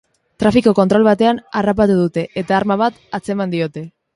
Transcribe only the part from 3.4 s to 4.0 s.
diote.